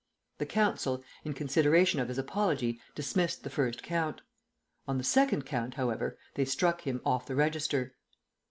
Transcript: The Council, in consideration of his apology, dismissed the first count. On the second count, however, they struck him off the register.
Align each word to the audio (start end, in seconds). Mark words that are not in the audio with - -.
The 0.39 0.47
Council, 0.47 1.03
in 1.23 1.33
consideration 1.33 1.99
of 1.99 2.07
his 2.07 2.17
apology, 2.17 2.81
dismissed 2.95 3.43
the 3.43 3.51
first 3.51 3.83
count. 3.83 4.21
On 4.87 4.97
the 4.97 5.03
second 5.03 5.45
count, 5.45 5.75
however, 5.75 6.17
they 6.33 6.43
struck 6.45 6.81
him 6.87 7.01
off 7.05 7.27
the 7.27 7.35
register. 7.35 7.93